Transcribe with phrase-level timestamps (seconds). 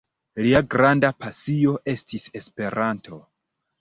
[0.45, 3.21] Lia granda pasio estis Esperanto.